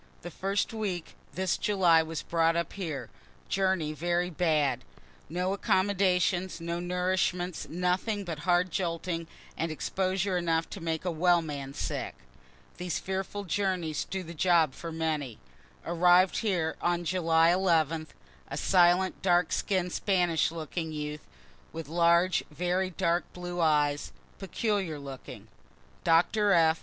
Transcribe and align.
The 0.23 0.31
first 0.31 0.73
week 0.73 1.13
this 1.35 1.57
July 1.59 2.01
was 2.01 2.23
brought 2.23 2.55
up 2.55 2.73
here 2.73 3.11
journey 3.49 3.93
very 3.93 4.31
bad, 4.31 4.83
no 5.29 5.53
accommodations, 5.53 6.59
no 6.59 6.79
nourishment, 6.79 7.69
nothing 7.69 8.23
but 8.23 8.39
hard 8.39 8.71
jolting, 8.71 9.27
and 9.55 9.71
exposure 9.71 10.37
enough 10.39 10.67
to 10.71 10.81
make 10.81 11.05
a 11.05 11.11
well 11.11 11.43
man 11.43 11.75
sick; 11.75 12.15
(these 12.77 12.97
fearful 12.97 13.43
journeys 13.43 14.03
do 14.05 14.23
the 14.23 14.33
job 14.33 14.73
for 14.73 14.91
many) 14.91 15.37
arrived 15.85 16.37
here 16.37 16.75
July 17.03 17.51
11th 17.51 18.07
a 18.47 18.57
silent 18.57 19.21
dark 19.21 19.51
skinn'd 19.51 19.91
Spanish 19.93 20.49
looking 20.51 20.91
youth, 20.91 21.27
with 21.71 21.87
large 21.87 22.43
very 22.49 22.89
dark 22.89 23.23
blue 23.33 23.59
eyes, 23.61 24.11
peculiar 24.39 24.97
looking. 24.97 25.47
Doctor 26.03 26.53
F. 26.53 26.79